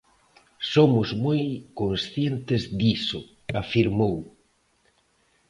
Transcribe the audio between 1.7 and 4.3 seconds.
conscientes diso", afirmou.